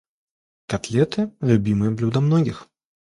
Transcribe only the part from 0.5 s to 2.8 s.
Котлеты- любимое блюдо многих.